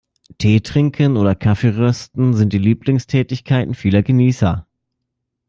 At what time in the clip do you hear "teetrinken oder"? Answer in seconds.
0.39-1.35